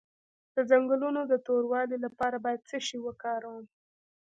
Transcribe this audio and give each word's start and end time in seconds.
د 0.53 0.57
څنګلو 0.71 1.09
د 1.31 1.33
توروالي 1.45 1.97
لپاره 2.05 2.37
باید 2.45 2.67
څه 2.69 2.77
شی 2.87 2.97
وکاروم؟ 3.05 3.65